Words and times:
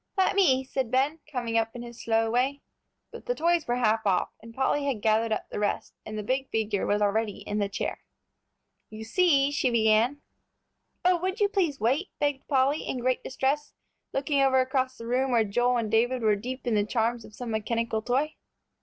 "Let 0.17 0.35
me!" 0.35 0.63
said 0.63 0.89
Ben, 0.89 1.19
coming 1.31 1.59
up 1.59 1.75
in 1.75 1.83
his 1.83 2.01
slow 2.03 2.31
way. 2.31 2.61
But 3.11 3.27
the 3.27 3.35
toys 3.35 3.67
were 3.67 3.75
half 3.75 4.03
off, 4.03 4.29
and 4.41 4.51
Polly 4.51 4.85
had 4.85 4.99
gathered 5.03 5.31
up 5.31 5.47
the 5.51 5.59
rest, 5.59 5.93
and 6.07 6.17
the 6.17 6.23
big 6.23 6.49
figure 6.49 6.87
was 6.87 7.03
already 7.03 7.41
in 7.41 7.59
the 7.59 7.69
chair. 7.69 7.99
"You 8.89 9.03
see," 9.03 9.51
she 9.51 9.69
began 9.69 10.19
"Oh, 11.05 11.17
would 11.19 11.39
you 11.39 11.47
please 11.47 11.79
wait?" 11.79 12.09
begged 12.17 12.47
Polly, 12.47 12.81
in 12.81 12.97
great 12.97 13.23
distress, 13.23 13.73
looking 14.11 14.41
over 14.41 14.59
across 14.59 14.97
the 14.97 15.05
room 15.05 15.29
where 15.29 15.43
Joel 15.43 15.77
and 15.77 15.91
David 15.91 16.23
were 16.23 16.35
deep 16.35 16.65
in 16.65 16.73
the 16.73 16.83
charms 16.83 17.23
of 17.23 17.35
some 17.35 17.51
mechanical 17.51 18.01
toy. 18.01 18.33